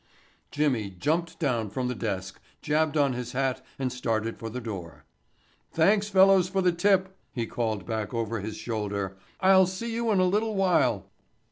[0.49, 5.05] Jimmy jumped down from the desk, jabbed on his hat and started for the door.
[5.71, 9.15] "Thanks, fellows, for the tip," he called back over his shoulder.
[9.41, 11.11] "I'll see you in a little while."